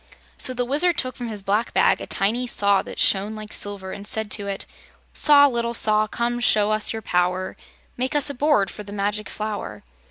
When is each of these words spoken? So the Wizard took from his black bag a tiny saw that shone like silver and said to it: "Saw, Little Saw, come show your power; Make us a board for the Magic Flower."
So 0.35 0.55
the 0.55 0.65
Wizard 0.65 0.97
took 0.97 1.15
from 1.15 1.27
his 1.27 1.43
black 1.43 1.75
bag 1.75 2.01
a 2.01 2.07
tiny 2.07 2.47
saw 2.47 2.81
that 2.81 2.97
shone 2.97 3.35
like 3.35 3.53
silver 3.53 3.91
and 3.91 4.07
said 4.07 4.31
to 4.31 4.47
it: 4.47 4.65
"Saw, 5.13 5.45
Little 5.45 5.75
Saw, 5.75 6.07
come 6.07 6.39
show 6.39 6.75
your 6.91 7.03
power; 7.03 7.55
Make 7.97 8.15
us 8.15 8.27
a 8.27 8.33
board 8.33 8.71
for 8.71 8.81
the 8.81 8.91
Magic 8.93 9.29
Flower." 9.29 9.83